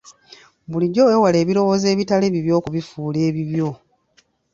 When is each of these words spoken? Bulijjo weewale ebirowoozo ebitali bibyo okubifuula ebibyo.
Bulijjo 0.69 1.01
weewale 1.07 1.37
ebirowoozo 1.43 1.85
ebitali 1.93 2.25
bibyo 2.33 2.53
okubifuula 2.59 3.19
ebibyo. 3.29 3.69